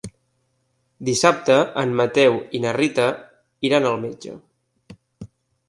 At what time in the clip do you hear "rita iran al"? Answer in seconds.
2.79-4.03